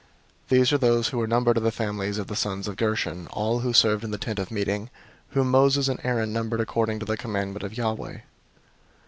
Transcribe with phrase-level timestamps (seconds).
[0.45, 3.27] 004:041 These are those who were numbered of the families of the sons of Gershon,
[3.27, 4.89] all who served in the Tent of Meeting,
[5.33, 8.21] whom Moses and Aaron numbered according to the commandment of Yahweh.